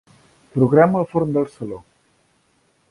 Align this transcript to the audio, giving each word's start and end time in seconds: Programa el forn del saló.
Programa 0.55 1.03
el 1.03 1.07
forn 1.11 1.37
del 1.37 1.47
saló. 1.59 1.81